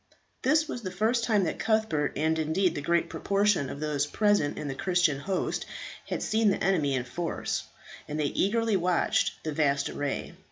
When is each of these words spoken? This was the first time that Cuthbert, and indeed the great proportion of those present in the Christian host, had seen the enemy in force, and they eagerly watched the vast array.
This 0.41 0.67
was 0.67 0.81
the 0.81 0.89
first 0.89 1.23
time 1.25 1.43
that 1.43 1.59
Cuthbert, 1.59 2.13
and 2.15 2.39
indeed 2.39 2.73
the 2.73 2.81
great 2.81 3.07
proportion 3.07 3.69
of 3.69 3.79
those 3.79 4.07
present 4.07 4.57
in 4.57 4.67
the 4.67 4.73
Christian 4.73 5.19
host, 5.19 5.63
had 6.07 6.23
seen 6.23 6.49
the 6.49 6.63
enemy 6.63 6.95
in 6.95 7.03
force, 7.03 7.65
and 8.07 8.19
they 8.19 8.25
eagerly 8.25 8.75
watched 8.77 9.43
the 9.43 9.51
vast 9.53 9.89
array. 9.91 10.33